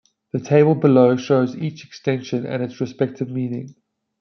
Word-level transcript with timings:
The 0.31 0.39
table 0.39 0.73
below 0.73 1.15
shows 1.15 1.55
each 1.55 1.85
extension 1.85 2.43
and 2.43 2.63
its 2.63 2.81
respective 2.81 3.29
meaning. 3.29 3.75